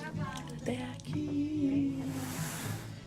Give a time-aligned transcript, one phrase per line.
[0.00, 2.02] Até aqui.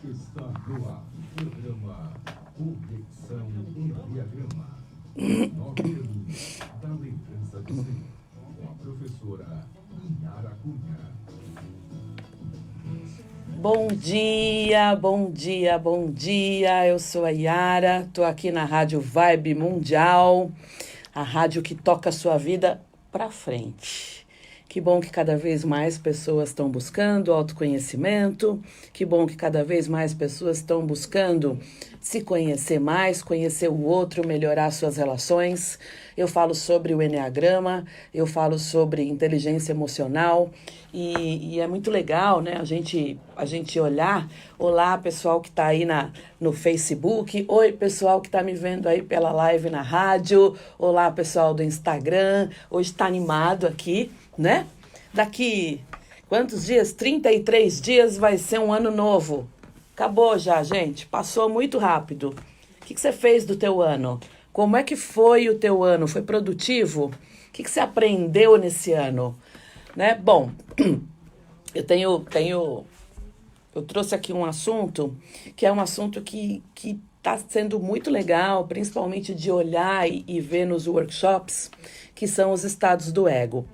[0.04, 2.14] Está no ar o programa
[2.56, 4.85] Conexão Enneagrama.
[5.56, 8.05] Nove anos da lembrança do Senhor.
[8.59, 9.68] Com a professora
[10.04, 11.16] Inara Cunha.
[13.58, 16.86] Bom dia, bom dia, bom dia.
[16.86, 20.52] Eu sou a Yara, tô aqui na Rádio Vibe Mundial,
[21.16, 22.80] a rádio que toca a sua vida
[23.12, 24.25] para frente.
[24.76, 28.61] Que bom que cada vez mais pessoas estão buscando autoconhecimento,
[28.92, 31.57] que bom que cada vez mais pessoas estão buscando
[32.01, 35.79] se conhecer mais, conhecer o outro, melhorar suas relações.
[36.17, 40.51] Eu falo sobre o Enneagrama, eu falo sobre inteligência emocional
[40.93, 42.57] e, e é muito legal, né?
[42.59, 44.29] A gente, a gente olhar.
[44.59, 47.45] Olá, pessoal que está aí na, no Facebook.
[47.48, 50.53] Oi, pessoal que está me vendo aí pela live na rádio.
[50.77, 52.49] Olá, pessoal do Instagram.
[52.70, 54.67] Hoje está animado aqui né?
[55.13, 55.81] Daqui
[56.27, 56.91] quantos dias?
[56.91, 59.48] 33 dias vai ser um ano novo.
[59.93, 61.05] Acabou já, gente.
[61.05, 62.35] Passou muito rápido.
[62.82, 64.20] O que, que você fez do teu ano?
[64.52, 66.08] Como é que foi o teu ano?
[66.08, 67.06] Foi produtivo?
[67.06, 69.38] O que, que você aprendeu nesse ano?
[69.96, 70.16] Né?
[70.16, 70.52] Bom,
[71.74, 72.86] eu tenho, tenho,
[73.74, 75.16] eu trouxe aqui um assunto
[75.56, 80.40] que é um assunto que que está sendo muito legal, principalmente de olhar e, e
[80.40, 81.72] ver nos workshops,
[82.14, 83.68] que são os estados do ego.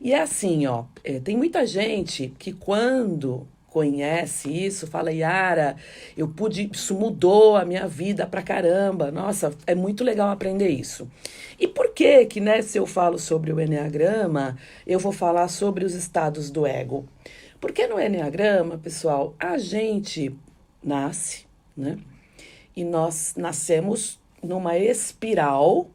[0.00, 5.76] E é assim, ó, é, tem muita gente que quando conhece isso, fala, Yara,
[6.16, 9.12] eu pude, isso mudou a minha vida pra caramba.
[9.12, 11.08] Nossa, é muito legal aprender isso.
[11.60, 15.84] E por que que, né, se eu falo sobre o Enneagrama, eu vou falar sobre
[15.84, 17.06] os estados do ego?
[17.60, 20.34] Porque no Enneagrama, pessoal, a gente
[20.82, 21.46] nasce,
[21.76, 21.98] né?
[22.76, 25.88] E nós nascemos numa espiral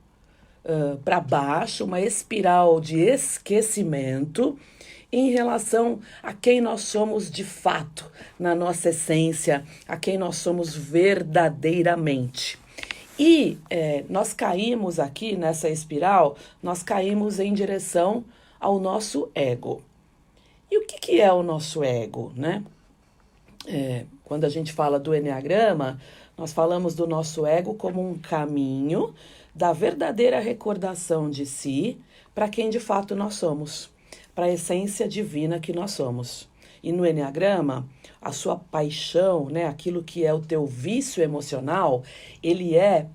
[0.65, 4.57] uh, para baixo, uma espiral de esquecimento
[5.11, 10.73] em relação a quem nós somos de fato, na nossa essência, a quem nós somos
[10.73, 12.57] verdadeiramente.
[13.19, 18.23] E é, nós caímos aqui nessa espiral, nós caímos em direção
[18.59, 19.83] ao nosso ego.
[20.71, 22.63] E o que, que é o nosso ego, né?
[23.67, 25.99] É, quando a gente fala do Enneagrama,
[26.37, 29.13] nós falamos do nosso ego como um caminho
[29.53, 31.99] da verdadeira recordação de si
[32.33, 33.89] para quem de fato nós somos,
[34.33, 36.47] para a essência divina que nós somos.
[36.81, 37.85] E no Enneagrama,
[38.21, 42.01] a sua paixão, né, aquilo que é o teu vício emocional,
[42.41, 43.07] ele é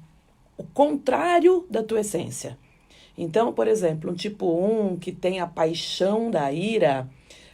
[0.59, 2.59] o contrário da tua essência.
[3.16, 7.09] Então, por exemplo, um tipo 1 que tem a paixão da ira,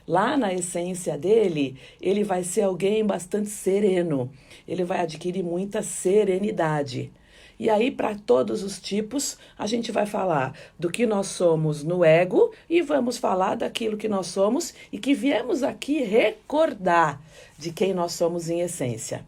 [0.07, 4.31] lá na essência dele, ele vai ser alguém bastante sereno.
[4.67, 7.11] Ele vai adquirir muita serenidade.
[7.59, 12.05] E aí, para todos os tipos, a gente vai falar do que nós somos no
[12.05, 17.23] ego e vamos falar daquilo que nós somos e que viemos aqui recordar
[17.57, 19.25] de quem nós somos em essência.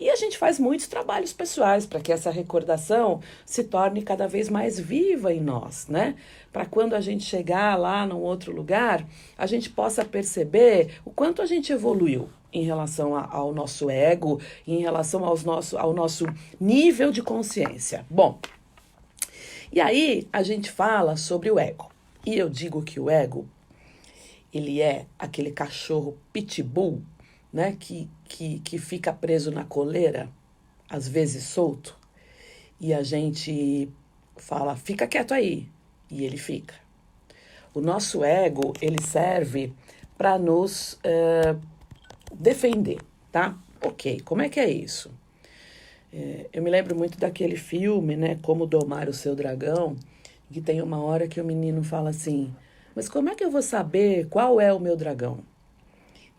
[0.00, 4.48] E a gente faz muitos trabalhos pessoais para que essa recordação se torne cada vez
[4.48, 6.14] mais viva em nós, né?
[6.52, 9.04] Para quando a gente chegar lá num outro lugar,
[9.36, 14.40] a gente possa perceber o quanto a gente evoluiu em relação a, ao nosso ego,
[14.66, 16.26] em relação aos nosso, ao nosso
[16.60, 18.06] nível de consciência.
[18.08, 18.38] Bom,
[19.72, 21.90] e aí a gente fala sobre o ego.
[22.24, 23.46] E eu digo que o ego,
[24.52, 27.02] ele é aquele cachorro pitbull,
[27.52, 30.28] né, que, que, que fica preso na coleira,
[30.88, 31.96] às vezes solto,
[32.80, 33.88] e a gente
[34.36, 35.68] fala, fica quieto aí,
[36.10, 36.74] e ele fica.
[37.74, 39.72] O nosso ego, ele serve
[40.16, 40.94] para nos...
[40.94, 41.78] Uh,
[42.32, 42.98] defender,
[43.30, 43.56] tá?
[43.82, 45.10] Ok, como é que é isso?
[46.12, 48.38] É, eu me lembro muito daquele filme, né?
[48.42, 49.96] Como Domar o Seu Dragão,
[50.50, 52.54] que tem uma hora que o menino fala assim:
[52.94, 55.40] Mas como é que eu vou saber qual é o meu dragão?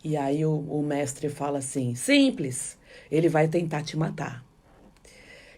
[0.04, 2.78] E aí o, o mestre fala assim: Simples,
[3.12, 4.44] ele vai tentar te matar.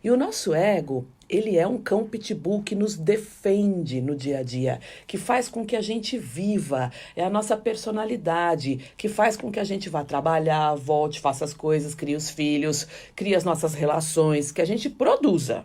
[0.04, 4.44] E o nosso ego, ele é um cão pitbull que nos defende no dia a
[4.44, 9.52] dia, que faz com que a gente viva, é a nossa personalidade, que faz com
[9.52, 13.76] que a gente vá trabalhar, volte, faça as coisas, crie os filhos, crie as nossas
[13.76, 15.64] relações, que a gente produza.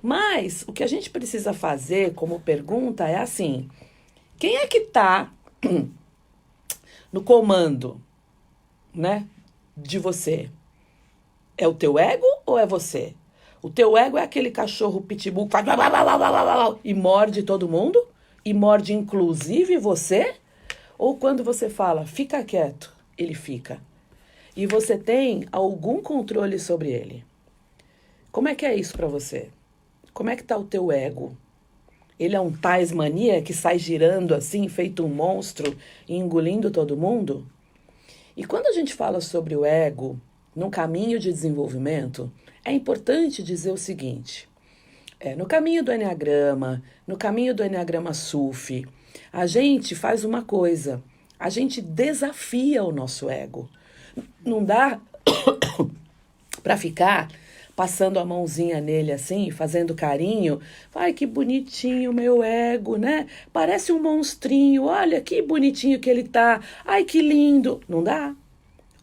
[0.00, 3.68] Mas o que a gente precisa fazer como pergunta é assim:
[4.38, 5.32] quem é que está
[7.12, 8.00] no comando,
[8.94, 9.26] né,
[9.76, 10.50] de você?
[11.56, 13.14] É o teu ego ou é você?
[13.60, 16.78] O teu ego é aquele cachorro pitbull que faz blá, blá, blá, blá, blá, blá,
[16.84, 18.00] e morde todo mundo?
[18.44, 20.36] E morde inclusive você?
[20.96, 23.80] Ou quando você fala, fica quieto, ele fica.
[24.56, 27.24] E você tem algum controle sobre ele.
[28.30, 29.50] Como é que é isso para você?
[30.12, 31.36] Como é que tá o teu ego?
[32.18, 35.76] Ele é um tais mania que sai girando assim, feito um monstro
[36.08, 37.46] engolindo todo mundo?
[38.36, 40.20] E quando a gente fala sobre o ego
[40.54, 42.30] no caminho de desenvolvimento,
[42.64, 44.48] é importante dizer o seguinte:
[45.20, 48.86] é, no caminho do Enneagrama, no caminho do Enneagrama SUF,
[49.32, 51.02] a gente faz uma coisa,
[51.38, 53.68] a gente desafia o nosso ego.
[54.44, 55.00] Não dá
[56.62, 57.28] para ficar
[57.78, 60.60] passando a mãozinha nele assim, fazendo carinho.
[60.92, 63.28] Ai, que bonitinho meu ego, né?
[63.52, 64.86] Parece um monstrinho.
[64.86, 66.60] Olha que bonitinho que ele tá.
[66.84, 67.80] Ai, que lindo.
[67.88, 68.34] Não dá.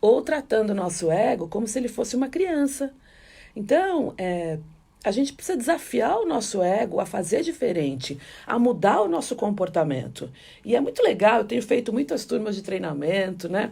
[0.02, 2.94] Ou tratando o nosso ego como se ele fosse uma criança.
[3.56, 4.60] Então, é,
[5.06, 10.30] a gente precisa desafiar o nosso ego a fazer diferente, a mudar o nosso comportamento.
[10.66, 13.72] E é muito legal, eu tenho feito muitas turmas de treinamento, né?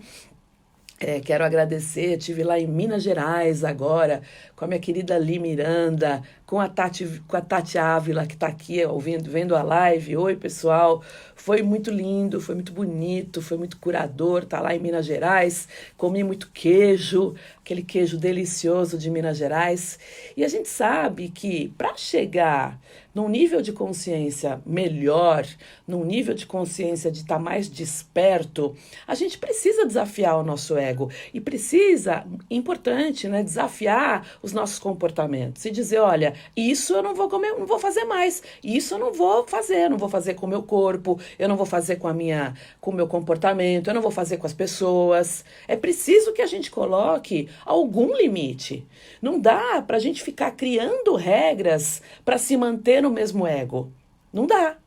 [1.06, 4.22] É, quero agradecer, estive lá em Minas Gerais agora,
[4.56, 6.24] com a minha querida Li Miranda,
[6.54, 10.16] com a Tati, com a Tati Ávila, que está aqui ouvindo, vendo a live.
[10.16, 11.02] Oi, pessoal.
[11.36, 14.46] Foi muito lindo, foi muito bonito, foi muito curador.
[14.46, 15.68] Tá lá em Minas Gerais.
[15.98, 19.98] Comi muito queijo, aquele queijo delicioso de Minas Gerais.
[20.38, 22.80] E a gente sabe que para chegar
[23.14, 25.46] num nível de consciência melhor,
[25.88, 28.76] num nível de consciência de estar tá mais desperto,
[29.08, 35.64] a gente precisa desafiar o nosso ego e precisa, importante, né, desafiar os nossos comportamentos
[35.66, 38.44] e dizer, olha, isso eu não vou comer, não vou fazer mais.
[38.64, 41.66] Isso eu não vou fazer, não vou fazer com o meu corpo, eu não vou
[41.66, 45.44] fazer com a minha, com o meu comportamento, eu não vou fazer com as pessoas.
[45.68, 48.86] É preciso que a gente coloque algum limite.
[49.22, 53.92] Não dá para a gente ficar criando regras para se manter no mesmo ego.
[54.32, 54.78] Não dá.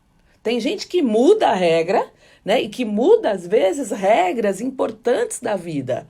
[0.42, 2.06] Tem gente que muda a regra,
[2.44, 2.62] né?
[2.62, 6.06] E que muda às vezes regras importantes da vida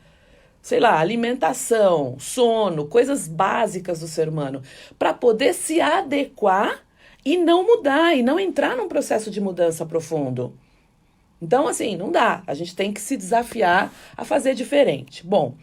[0.66, 4.62] sei lá, alimentação, sono, coisas básicas do ser humano,
[4.98, 6.84] para poder se adequar
[7.24, 10.58] e não mudar, e não entrar num processo de mudança profundo.
[11.40, 12.42] Então, assim, não dá.
[12.48, 15.24] A gente tem que se desafiar a fazer diferente.
[15.24, 15.54] Bom,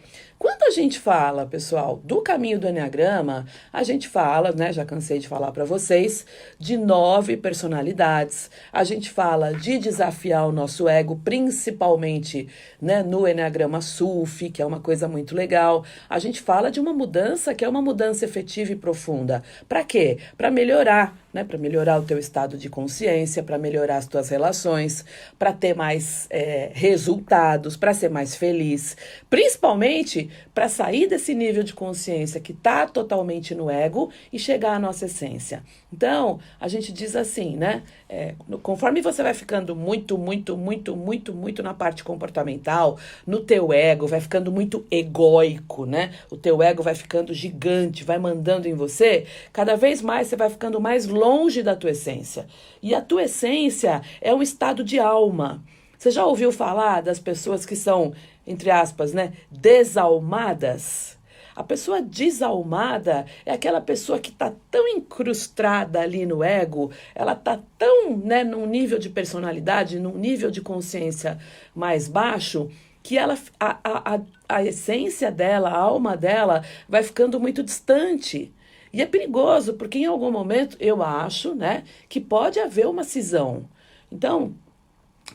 [0.44, 4.74] quando a gente fala, pessoal, do caminho do Enneagrama, a gente fala, né?
[4.74, 6.26] Já cansei de falar para vocês,
[6.60, 8.52] de nove personalidades.
[8.70, 12.50] A gente fala de desafiar o nosso ego, principalmente
[12.82, 15.86] né, no Enneagrama SUF, que é uma coisa muito legal.
[16.10, 19.42] A gente fala de uma mudança que é uma mudança efetiva e profunda.
[19.70, 20.18] Para quê?
[20.36, 25.04] Para melhorar né, para melhorar o teu estado de consciência, para melhorar as tuas relações,
[25.40, 28.96] para ter mais é, resultados, para ser mais feliz,
[29.30, 34.80] principalmente para sair desse nível de consciência que está totalmente no ego e chegar à
[34.80, 35.64] nossa essência.
[35.92, 37.84] Então, a gente diz assim, né?
[38.10, 43.72] É, conforme você vai ficando muito, muito, muito, muito, muito na parte comportamental, no teu
[43.72, 46.12] ego, vai ficando muito egóico, né?
[46.32, 50.50] O teu ego vai ficando gigante, vai mandando em você, cada vez mais você vai
[50.50, 52.48] ficando mais longe da tua essência.
[52.82, 55.64] E a tua essência é um estado de alma.
[56.04, 58.14] Você já ouviu falar das pessoas que são,
[58.46, 61.18] entre aspas, né, desalmadas?
[61.56, 67.60] A pessoa desalmada é aquela pessoa que está tão incrustada ali no ego, ela está
[67.78, 71.38] tão né, num nível de personalidade, num nível de consciência
[71.76, 72.72] mais baixo,
[73.04, 78.52] que ela, a, a, a, a essência dela, a alma dela, vai ficando muito distante.
[78.92, 83.68] E é perigoso, porque em algum momento eu acho né, que pode haver uma cisão.
[84.12, 84.56] Então,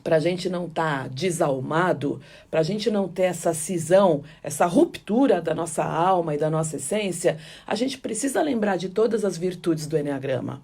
[0.02, 4.66] para a gente não estar tá desalmado, para a gente não ter essa cisão, essa
[4.66, 9.36] ruptura da nossa alma e da nossa essência, a gente precisa lembrar de todas as
[9.36, 10.62] virtudes do Enneagrama.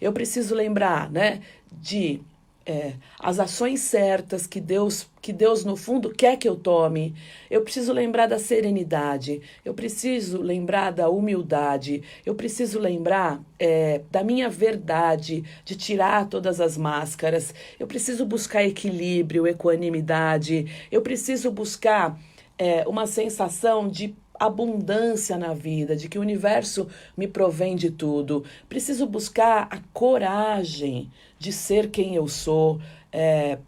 [0.00, 1.40] Eu preciso lembrar né,
[1.72, 2.20] de
[2.66, 7.14] é, as ações certas que Deus, que Deus no fundo quer que eu tome.
[7.48, 14.24] Eu preciso lembrar da serenidade, eu preciso lembrar da humildade, eu preciso lembrar é, da
[14.24, 17.54] minha verdade, de tirar todas as máscaras.
[17.78, 20.66] Eu preciso buscar equilíbrio, equanimidade.
[20.90, 22.18] Eu preciso buscar
[22.58, 28.44] é, uma sensação de abundância na vida, de que o universo me provém de tudo.
[28.68, 32.80] Preciso buscar a coragem de ser quem eu sou
[33.12, 33.58] é,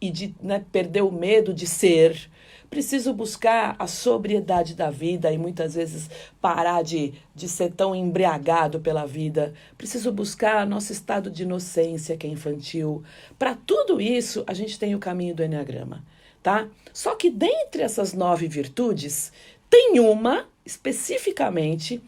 [0.00, 2.30] e de né, perder o medo de ser.
[2.70, 8.78] Preciso buscar a sobriedade da vida e muitas vezes parar de, de ser tão embriagado
[8.78, 9.54] pela vida.
[9.76, 13.02] Preciso buscar nosso estado de inocência, que é infantil.
[13.38, 16.04] Para tudo isso, a gente tem o caminho do Enneagrama.
[16.42, 16.68] Tá?
[16.92, 19.32] Só que dentre essas nove virtudes,
[19.70, 22.02] tem uma, especificamente,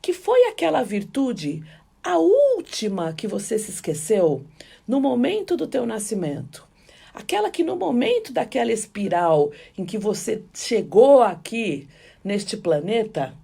[0.00, 1.64] que foi aquela virtude,
[2.06, 4.44] a última que você se esqueceu
[4.86, 6.64] no momento do teu nascimento.
[7.12, 11.88] Aquela que no momento daquela espiral em que você chegou aqui
[12.22, 13.34] neste planeta,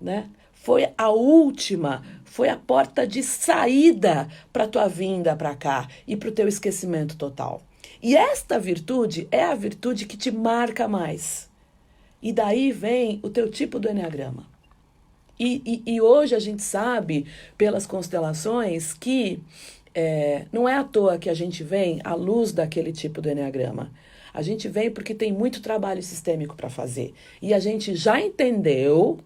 [0.00, 0.28] né?
[0.52, 6.30] Foi a última, foi a porta de saída para tua vinda para cá e para
[6.30, 7.62] o teu esquecimento total.
[8.02, 11.48] E esta virtude é a virtude que te marca mais.
[12.20, 14.46] E daí vem o teu tipo do Enneagrama.
[15.40, 17.24] E, e, e hoje a gente sabe,
[17.56, 19.40] pelas constelações, que
[19.94, 23.90] é, não é à toa que a gente vem à luz daquele tipo do Enneagrama.
[24.34, 27.14] A gente vem porque tem muito trabalho sistêmico para fazer.
[27.40, 29.18] E a gente já entendeu,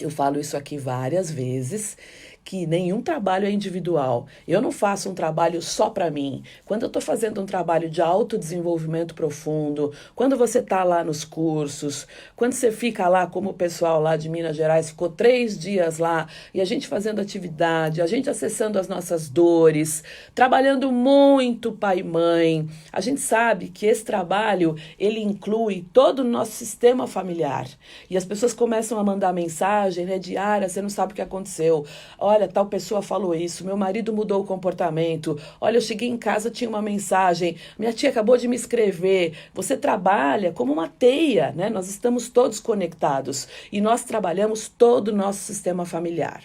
[0.00, 1.96] eu falo isso aqui várias vezes,
[2.44, 4.26] que nenhum trabalho é individual.
[4.46, 6.42] Eu não faço um trabalho só para mim.
[6.66, 12.06] Quando eu estou fazendo um trabalho de autodesenvolvimento profundo, quando você está lá nos cursos,
[12.36, 16.28] quando você fica lá, como o pessoal lá de Minas Gerais ficou três dias lá,
[16.52, 22.02] e a gente fazendo atividade, a gente acessando as nossas dores, trabalhando muito pai e
[22.02, 27.66] mãe, a gente sabe que esse trabalho, ele inclui todo o nosso sistema familiar.
[28.10, 31.86] E as pessoas começam a mandar mensagem, né, diária, você não sabe o que aconteceu.
[32.18, 35.40] Olha, Olha, tal pessoa falou isso, meu marido mudou o comportamento.
[35.60, 37.56] Olha, eu cheguei em casa, tinha uma mensagem.
[37.78, 39.36] Minha tia acabou de me escrever.
[39.54, 41.70] Você trabalha como uma teia, né?
[41.70, 46.42] Nós estamos todos conectados e nós trabalhamos todo o nosso sistema familiar.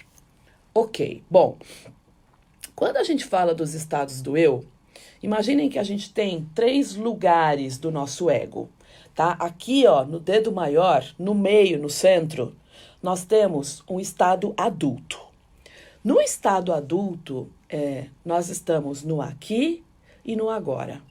[0.75, 1.57] Ok, bom.
[2.75, 4.63] Quando a gente fala dos estados do eu,
[5.23, 8.69] imaginem que a gente tem três lugares do nosso ego,
[9.15, 9.31] tá?
[9.39, 12.55] Aqui, ó, no dedo maior, no meio, no centro,
[13.01, 15.28] nós temos um estado adulto.
[16.01, 19.83] No estado adulto, é, nós estamos no aqui
[20.23, 21.01] e no agora.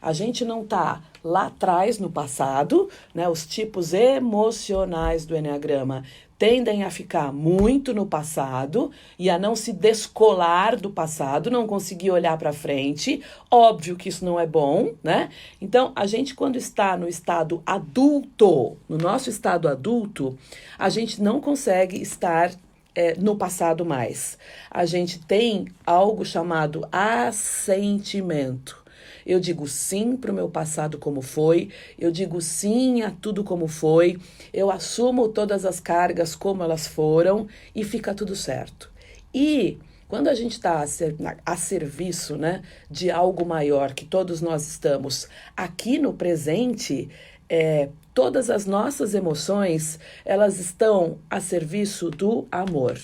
[0.00, 3.28] A gente não está lá atrás no passado, né?
[3.28, 6.04] Os tipos emocionais do Enneagrama
[6.38, 12.12] tendem a ficar muito no passado e a não se descolar do passado, não conseguir
[12.12, 13.20] olhar para frente.
[13.50, 15.30] Óbvio que isso não é bom, né?
[15.60, 20.38] Então, a gente quando está no estado adulto, no nosso estado adulto,
[20.78, 22.52] a gente não consegue estar
[22.98, 24.36] é, no passado mais.
[24.68, 28.84] A gente tem algo chamado assentimento.
[29.24, 33.68] Eu digo sim para o meu passado como foi, eu digo sim a tudo como
[33.68, 34.18] foi,
[34.52, 38.90] eu assumo todas as cargas como elas foram e fica tudo certo.
[39.32, 39.78] E
[40.08, 41.14] quando a gente está a, ser,
[41.46, 47.08] a serviço né, de algo maior que todos nós estamos aqui no presente,
[47.48, 52.98] é, todas as nossas emoções, elas estão a serviço do amor.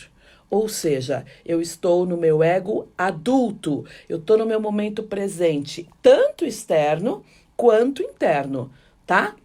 [0.51, 6.45] Ou seja, eu estou no meu ego adulto, eu estou no meu momento presente, tanto
[6.45, 7.25] externo
[7.57, 8.73] quanto interno,
[9.07, 9.37] tá?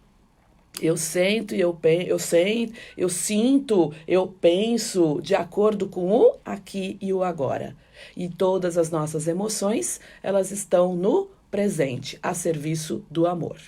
[0.82, 6.34] Eu sinto e eu penso, eu sei, eu sinto, eu penso de acordo com o
[6.44, 7.76] aqui e o agora.
[8.16, 13.60] E todas as nossas emoções, elas estão no presente, a serviço do amor.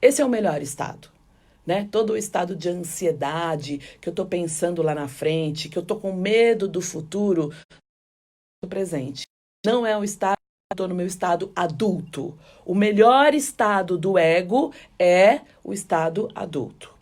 [0.00, 1.15] Esse é o melhor estado.
[1.66, 1.88] Né?
[1.90, 5.98] Todo o estado de ansiedade, que eu estou pensando lá na frente, que eu estou
[5.98, 7.52] com medo do futuro,
[8.62, 9.24] do presente.
[9.64, 10.38] Não é o estado,
[10.72, 12.38] estou no meu estado adulto.
[12.64, 16.94] O melhor estado do ego é o estado adulto.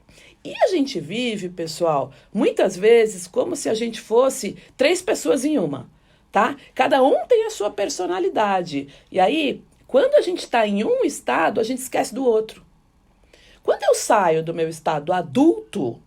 [0.42, 5.58] E a gente vive, pessoal, muitas vezes como se a gente fosse três pessoas em
[5.58, 5.88] uma,
[6.30, 6.56] tá?
[6.74, 8.88] Cada um tem a sua personalidade.
[9.10, 12.63] E aí, quando a gente está em um estado, a gente esquece do outro.
[13.64, 15.98] Quando eu saio do meu estado adulto,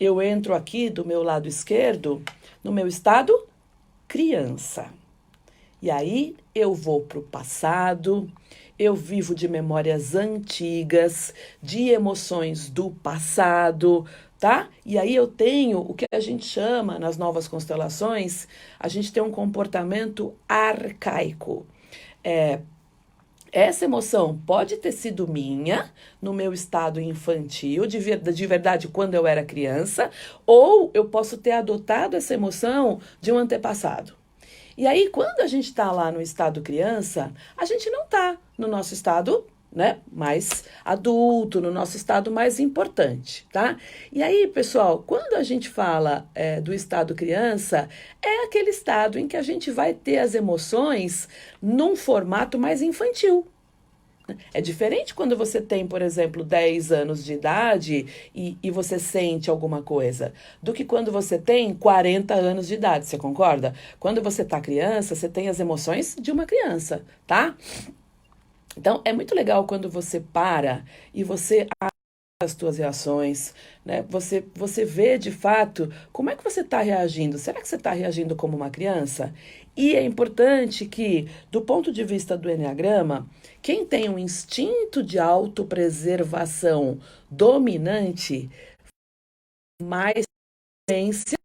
[0.00, 2.22] eu entro aqui do meu lado esquerdo,
[2.64, 3.46] no meu estado
[4.08, 4.88] criança.
[5.82, 8.32] E aí eu vou para o passado,
[8.78, 14.06] eu vivo de memórias antigas, de emoções do passado,
[14.38, 14.70] tá?
[14.84, 19.22] E aí eu tenho o que a gente chama nas novas constelações, a gente tem
[19.22, 21.66] um comportamento arcaico.
[22.24, 22.60] É,
[23.52, 25.90] essa emoção pode ter sido minha,
[26.20, 30.10] no meu estado infantil, de, ver, de verdade, quando eu era criança,
[30.46, 34.14] ou eu posso ter adotado essa emoção de um antepassado.
[34.76, 38.66] E aí, quando a gente está lá no estado criança, a gente não está no
[38.66, 43.76] nosso estado né, mais adulto, no nosso estado mais importante, tá?
[44.12, 47.88] E aí, pessoal, quando a gente fala é, do estado criança,
[48.20, 51.28] é aquele estado em que a gente vai ter as emoções
[51.62, 53.46] num formato mais infantil.
[54.52, 59.50] É diferente quando você tem, por exemplo, 10 anos de idade e, e você sente
[59.50, 63.74] alguma coisa, do que quando você tem 40 anos de idade, você concorda?
[63.98, 67.56] Quando você tá criança, você tem as emoções de uma criança, tá?
[68.76, 71.66] Então, é muito legal quando você para e você
[72.42, 74.02] as tuas reações, né?
[74.08, 77.36] Você, você vê de fato como é que você está reagindo.
[77.36, 79.34] Será que você está reagindo como uma criança?
[79.76, 83.28] E é importante que, do ponto de vista do Enneagrama,
[83.60, 86.98] quem tem um instinto de autopreservação
[87.30, 88.50] dominante
[89.82, 90.24] mais
[90.88, 91.36] tendência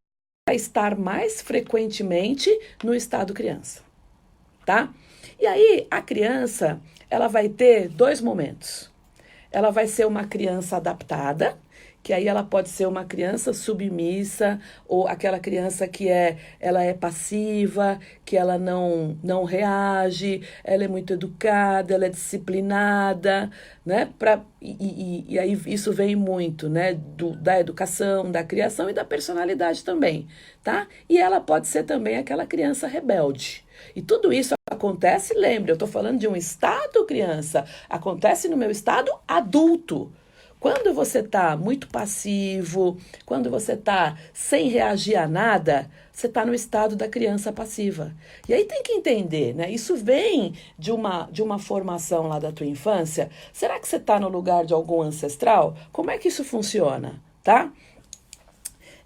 [0.48, 2.50] a estar mais frequentemente
[2.84, 3.84] no estado criança,
[4.66, 4.94] tá?
[5.40, 8.92] E aí a criança, ela vai ter dois momentos.
[9.52, 11.58] Ela vai ser uma criança adaptada,
[12.06, 16.94] que aí ela pode ser uma criança submissa ou aquela criança que é ela é
[16.94, 23.50] passiva, que ela não não reage, ela é muito educada, ela é disciplinada,
[23.84, 24.08] né?
[24.20, 26.94] Pra, e, e, e aí isso vem muito, né?
[26.94, 30.28] Do, da educação, da criação e da personalidade também,
[30.64, 30.88] tá?
[31.10, 33.65] E ela pode ser também aquela criança rebelde.
[33.96, 38.72] E tudo isso acontece, lembre, eu estou falando de um estado criança, acontece no meu
[38.72, 40.12] estado adulto.
[40.60, 46.56] Quando você está muito passivo, quando você está sem reagir a nada, você está no
[46.56, 48.16] estado da criança passiva.
[48.50, 49.70] E aí tem que entender, né?
[49.70, 53.30] Isso vem de uma, de uma formação lá da tua infância.
[53.54, 55.76] Será que você está no lugar de algum ancestral?
[55.92, 57.72] Como é que isso funciona, tá?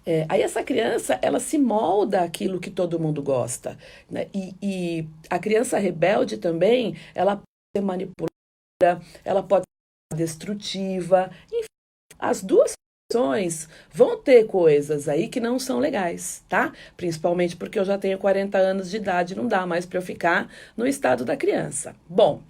[0.06, 3.78] É, aí essa criança, ela se molda aquilo que todo mundo gosta.
[4.10, 4.28] Né?
[4.34, 7.44] E, e a criança rebelde também, ela pode
[7.76, 9.64] ser manipuladora, ela pode
[10.14, 11.30] destrutiva.
[11.52, 11.66] Enfim,
[12.18, 12.72] as duas
[13.10, 16.72] opções vão ter coisas aí que não são legais, tá?
[16.96, 20.48] Principalmente porque eu já tenho 40 anos de idade, não dá mais para eu ficar
[20.76, 21.94] no estado da criança.
[22.08, 22.42] Bom,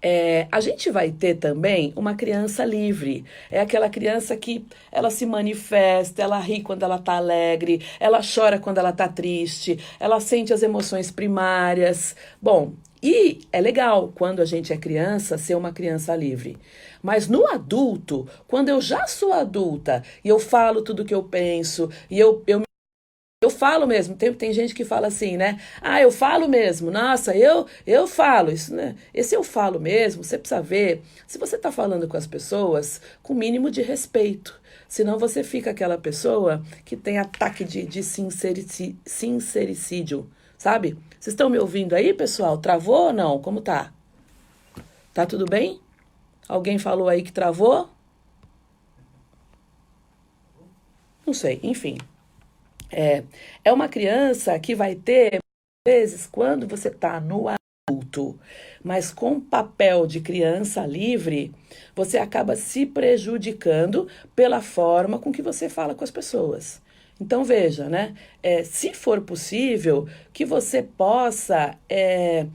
[0.00, 3.24] é, a gente vai ter também uma criança livre.
[3.50, 8.58] É aquela criança que ela se manifesta, ela ri quando ela está alegre, ela chora
[8.58, 12.14] quando ela está triste, ela sente as emoções primárias.
[12.40, 16.56] Bom, e é legal quando a gente é criança ser uma criança livre.
[17.02, 21.88] Mas no adulto, quando eu já sou adulta e eu falo tudo que eu penso
[22.10, 22.67] e eu, eu
[23.40, 25.60] eu falo mesmo, tem, tem gente que fala assim, né?
[25.80, 28.50] Ah, eu falo mesmo, nossa, eu eu falo.
[28.50, 28.96] Isso, né?
[29.14, 33.32] Esse eu falo mesmo, você precisa ver se você está falando com as pessoas com
[33.32, 34.60] o mínimo de respeito.
[34.88, 40.98] Senão você fica aquela pessoa que tem ataque de, de sincericídio, sabe?
[41.20, 42.58] Vocês estão me ouvindo aí, pessoal?
[42.58, 43.40] Travou ou não?
[43.40, 43.92] Como tá?
[45.14, 45.80] Tá tudo bem?
[46.48, 47.88] Alguém falou aí que travou?
[51.24, 51.98] Não sei, enfim.
[52.90, 53.24] É,
[53.64, 58.38] é uma criança que vai ter, às vezes, quando você está no adulto,
[58.82, 61.52] mas com papel de criança livre,
[61.94, 66.80] você acaba se prejudicando pela forma com que você fala com as pessoas.
[67.20, 68.14] Então veja, né?
[68.42, 72.46] É, se for possível, que você possa é,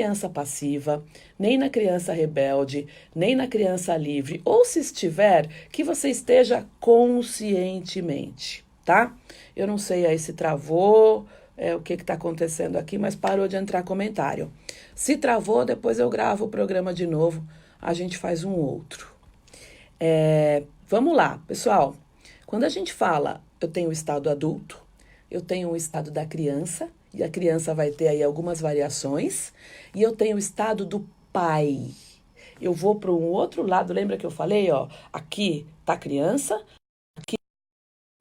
[0.00, 1.04] criança passiva,
[1.38, 8.64] nem na criança rebelde, nem na criança livre, ou se estiver, que você esteja conscientemente,
[8.82, 9.14] tá?
[9.54, 13.56] Eu não sei aí se travou, é, o que está acontecendo aqui, mas parou de
[13.56, 14.50] entrar comentário.
[14.94, 17.46] Se travou, depois eu gravo o programa de novo,
[17.78, 19.12] a gente faz um outro.
[20.00, 21.94] É, vamos lá, pessoal.
[22.46, 24.82] Quando a gente fala, eu tenho o estado adulto,
[25.30, 29.52] eu tenho o estado da criança, e a criança vai ter aí algumas variações,
[29.94, 31.90] e eu tenho o estado do pai.
[32.60, 36.62] Eu vou para um outro lado, lembra que eu falei, ó, aqui tá a criança,
[37.16, 37.36] aqui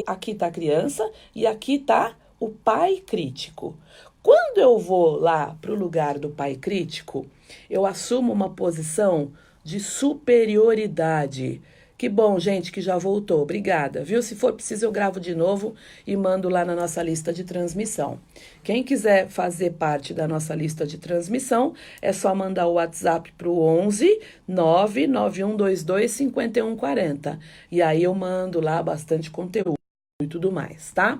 [0.08, 3.75] aqui tá a criança e aqui tá o pai crítico.
[4.23, 7.25] Quando eu vou lá para o lugar do pai crítico,
[7.69, 9.32] eu assumo uma posição
[9.63, 11.62] de superioridade.
[12.00, 13.42] Que bom, gente, que já voltou.
[13.42, 14.24] Obrigada, viu?
[14.24, 15.76] Se for preciso, eu gravo de novo
[16.08, 18.22] e mando lá na nossa lista de transmissão.
[18.64, 23.50] Quem quiser fazer parte da nossa lista de transmissão, é só mandar o WhatsApp para
[23.50, 27.38] o 11 99122 5140.
[27.70, 29.76] E aí eu mando lá bastante conteúdo
[30.22, 31.20] e tudo mais, tá?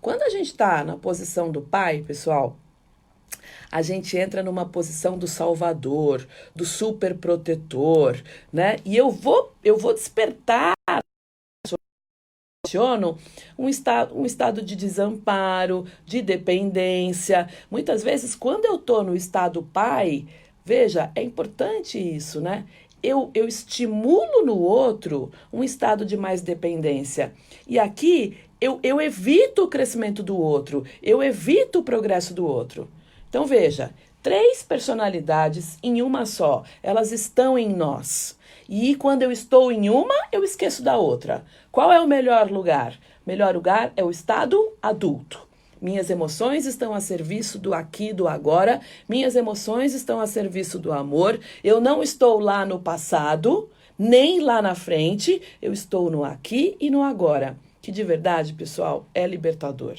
[0.00, 2.58] Quando a gente está na posição do pai, pessoal,
[3.70, 8.76] a gente entra numa posição do salvador, do super protetor, né?
[8.84, 10.74] E eu vou, eu vou despertar
[13.58, 17.48] um estado, um estado de desamparo, de dependência.
[17.70, 20.26] Muitas vezes, quando eu estou no estado pai,
[20.64, 22.66] veja, é importante isso, né?
[23.02, 27.32] Eu, eu estimulo no outro um estado de mais dependência.
[27.66, 32.88] E aqui eu, eu evito o crescimento do outro, eu evito o progresso do outro.
[33.28, 33.90] Então veja,
[34.22, 38.38] três personalidades em uma só, elas estão em nós.
[38.68, 41.44] E quando eu estou em uma, eu esqueço da outra.
[41.70, 42.98] Qual é o melhor lugar?
[43.26, 45.48] Melhor lugar é o estado adulto.
[45.80, 48.80] Minhas emoções estão a serviço do aqui, do agora.
[49.08, 51.38] Minhas emoções estão a serviço do amor.
[51.62, 55.40] Eu não estou lá no passado, nem lá na frente.
[55.62, 57.56] Eu estou no aqui e no agora.
[57.80, 59.98] Que de verdade, pessoal, é libertador.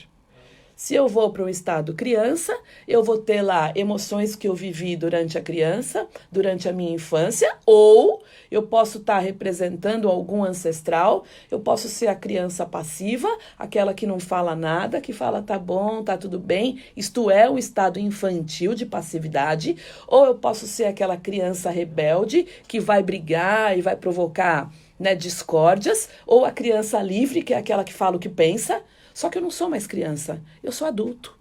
[0.79, 4.95] Se eu vou para um estado criança, eu vou ter lá emoções que eu vivi
[4.95, 11.25] durante a criança, durante a minha infância, ou eu posso estar tá representando algum ancestral,
[11.51, 16.01] eu posso ser a criança passiva, aquela que não fala nada, que fala tá bom,
[16.01, 19.75] tá tudo bem, isto é o estado infantil de passividade,
[20.07, 26.07] ou eu posso ser aquela criança rebelde que vai brigar e vai provocar né, discórdias,
[26.25, 28.81] ou a criança livre, que é aquela que fala o que pensa,
[29.19, 31.37] só que eu não sou mais criança, eu sou adulto.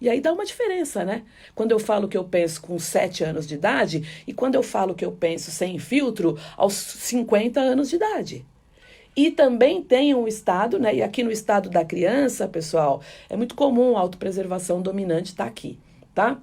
[0.00, 1.24] E aí dá uma diferença, né?
[1.52, 4.94] Quando eu falo que eu penso com 7 anos de idade e quando eu falo
[4.94, 8.46] que eu penso sem filtro aos 50 anos de idade.
[9.16, 10.94] E também tem um estado, né?
[10.94, 15.50] E aqui no estado da criança, pessoal, é muito comum a autopreservação dominante estar tá
[15.50, 15.76] aqui,
[16.14, 16.40] tá?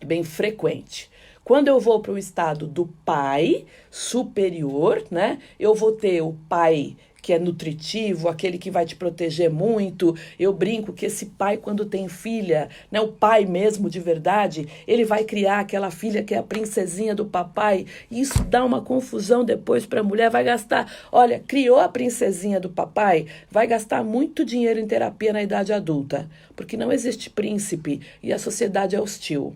[0.00, 1.10] É bem frequente.
[1.44, 5.40] Quando eu vou para o estado do pai superior, né?
[5.58, 10.16] Eu vou ter o pai que é nutritivo, aquele que vai te proteger muito.
[10.38, 15.04] Eu brinco que esse pai, quando tem filha, né, o pai mesmo de verdade, ele
[15.04, 17.86] vai criar aquela filha que é a princesinha do papai.
[18.10, 20.30] E isso dá uma confusão depois para a mulher.
[20.30, 25.42] Vai gastar, olha, criou a princesinha do papai, vai gastar muito dinheiro em terapia na
[25.42, 29.54] idade adulta, porque não existe príncipe e a sociedade é hostil.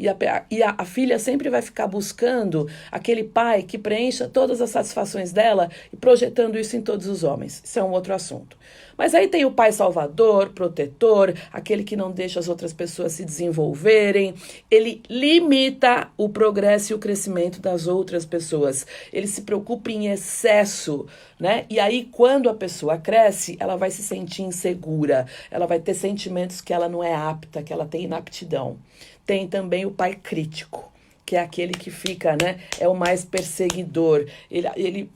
[0.00, 0.16] E, a,
[0.50, 5.30] e a, a, filha sempre vai ficar buscando aquele pai que preencha todas as satisfações
[5.30, 7.60] dela e projetando isso em todos os homens.
[7.62, 8.56] Isso é um outro assunto.
[8.96, 13.26] Mas aí tem o pai salvador, protetor, aquele que não deixa as outras pessoas se
[13.26, 14.34] desenvolverem.
[14.70, 18.86] Ele limita o progresso e o crescimento das outras pessoas.
[19.12, 21.06] Ele se preocupa em excesso,
[21.38, 21.66] né?
[21.68, 26.62] E aí, quando a pessoa cresce, ela vai se sentir insegura, ela vai ter sentimentos
[26.62, 28.78] que ela não é apta, que ela tem inaptidão.
[29.26, 30.92] Tem também o pai crítico,
[31.24, 32.60] que é aquele que fica, né?
[32.78, 34.26] É o mais perseguidor.
[34.50, 35.10] Ele, ele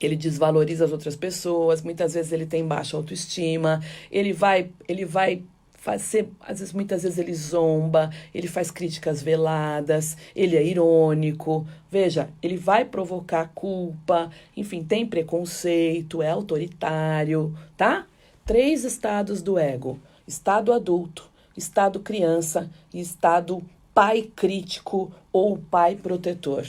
[0.00, 5.42] ele desvaloriza as outras pessoas, muitas vezes ele tem baixa autoestima, ele vai, ele vai
[5.84, 11.66] fazer, às vezes muitas vezes ele zomba, ele faz críticas veladas, ele é irônico.
[11.90, 18.06] Veja, ele vai provocar culpa, enfim, tem preconceito, é autoritário, tá?
[18.46, 23.62] Três estados do ego: estado adulto, estado criança e estado
[23.94, 26.66] pai crítico ou pai protetor.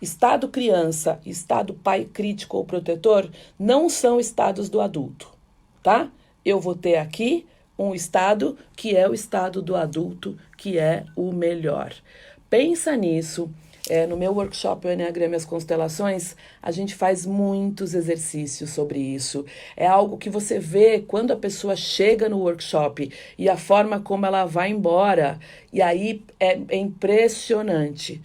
[0.00, 5.32] Estado criança e estado pai crítico ou protetor não são estados do adulto,
[5.82, 6.10] tá?
[6.44, 7.46] Eu vou ter aqui
[7.78, 11.94] um estado que é o estado do adulto, que é o melhor.
[12.50, 13.50] Pensa nisso
[13.88, 18.98] é, no meu workshop, o Enneagrama e as Constelações, a gente faz muitos exercícios sobre
[18.98, 19.44] isso.
[19.76, 24.24] É algo que você vê quando a pessoa chega no workshop e a forma como
[24.24, 25.38] ela vai embora.
[25.72, 28.22] E aí é, é impressionante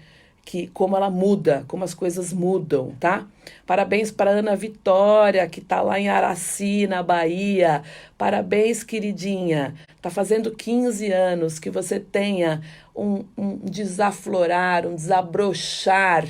[0.50, 3.28] que como ela muda, como as coisas mudam, tá?
[3.68, 7.84] Parabéns para Ana Vitória, que está lá em Araci, na Bahia.
[8.18, 9.76] Parabéns, queridinha.
[10.02, 12.64] Tá fazendo 15 anos que você tenha
[12.96, 16.26] um, um desaflorar, um desabrochar,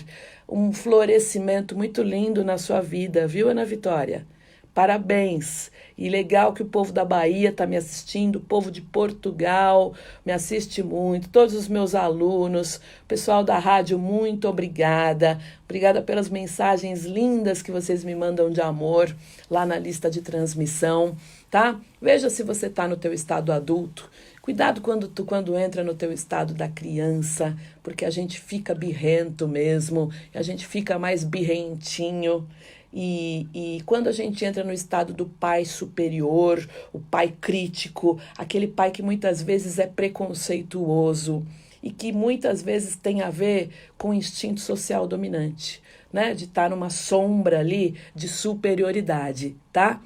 [0.49, 4.25] um florescimento muito lindo na sua vida, viu, Ana Vitória?
[4.79, 5.69] Parabéns!
[5.97, 9.93] E legal que o povo da Bahia está me assistindo, o povo de Portugal
[10.25, 15.37] me assiste muito, todos os meus alunos, pessoal da rádio, muito obrigada.
[15.65, 19.13] Obrigada pelas mensagens lindas que vocês me mandam de amor
[19.51, 21.17] lá na lista de transmissão,
[21.51, 21.77] tá?
[22.01, 24.09] Veja se você está no teu estado adulto.
[24.41, 29.45] Cuidado quando tu quando entra no teu estado da criança, porque a gente fica birrento
[29.45, 32.47] mesmo, a gente fica mais birrentinho.
[32.93, 38.67] E, e quando a gente entra no estado do pai superior, o pai crítico, aquele
[38.67, 41.45] pai que muitas vezes é preconceituoso
[41.81, 46.33] e que muitas vezes tem a ver com o instinto social dominante, né?
[46.33, 50.01] De estar numa sombra ali de superioridade, tá?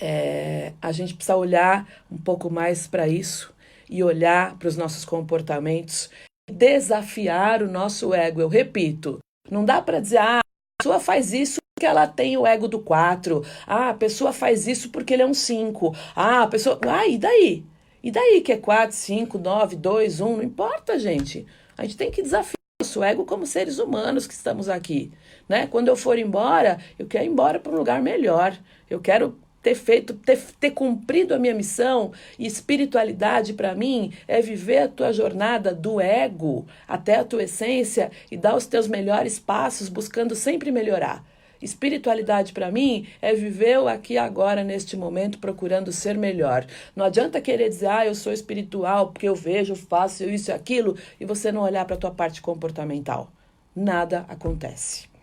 [0.00, 3.54] É, a gente precisa olhar um pouco mais para isso
[3.88, 6.10] e olhar para os nossos comportamentos,
[6.50, 8.40] desafiar o nosso ego.
[8.40, 9.18] Eu repito,
[9.50, 10.40] não dá para dizer, ah,
[10.78, 13.44] pessoa faz isso porque ela tem o ego do 4.
[13.66, 15.94] Ah, a pessoa faz isso porque ele é um 5.
[16.14, 16.78] Ah, a pessoa.
[16.82, 17.64] Ah, e daí?
[18.02, 20.36] E daí que é 4, 5, 9, 2, 1?
[20.36, 21.46] Não importa, gente.
[21.76, 25.10] A gente tem que desafiar o nosso ego como seres humanos que estamos aqui.
[25.48, 25.66] Né?
[25.66, 28.56] Quando eu for embora, eu quero ir embora para um lugar melhor.
[28.88, 32.12] Eu quero ter feito, ter, ter cumprido a minha missão.
[32.38, 38.12] E espiritualidade, para mim, é viver a tua jornada do ego até a tua essência
[38.30, 41.24] e dar os teus melhores passos, buscando sempre melhorar.
[41.62, 46.66] Espiritualidade para mim é viver o aqui agora neste momento procurando ser melhor.
[46.94, 50.94] Não adianta querer dizer, ah, eu sou espiritual porque eu vejo, faço isso e aquilo
[51.18, 53.32] e você não olhar para a tua parte comportamental.
[53.74, 55.13] Nada acontece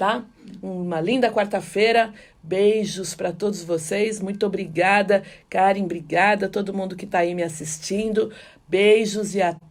[0.00, 0.24] tá?
[0.62, 2.14] Uma linda quarta-feira.
[2.42, 4.18] Beijos para todos vocês.
[4.18, 8.32] Muito obrigada, Karen, obrigada a todo mundo que está aí me assistindo.
[8.66, 9.69] Beijos e até